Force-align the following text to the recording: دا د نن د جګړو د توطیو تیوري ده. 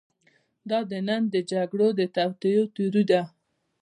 دا 0.69 0.79
د 0.91 0.93
نن 1.07 1.23
د 1.33 1.35
جګړو 1.51 1.87
د 1.99 2.01
توطیو 2.15 2.63
تیوري 2.75 3.03
ده. 3.11 3.21